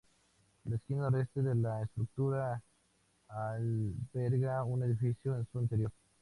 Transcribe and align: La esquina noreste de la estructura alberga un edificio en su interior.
La 0.65 0.77
esquina 0.77 1.11
noreste 1.11 1.43
de 1.43 1.53
la 1.53 1.83
estructura 1.83 2.63
alberga 3.27 4.63
un 4.63 4.81
edificio 4.81 5.35
en 5.35 5.45
su 5.51 5.61
interior. 5.61 5.91